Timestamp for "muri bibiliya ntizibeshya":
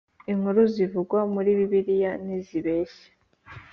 1.33-3.07